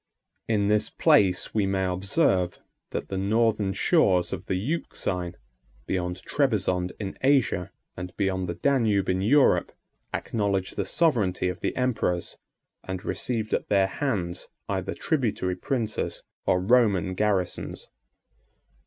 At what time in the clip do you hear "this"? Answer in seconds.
0.67-0.89